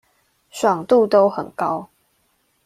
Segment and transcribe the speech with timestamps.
[0.49, 1.87] 爽度都很高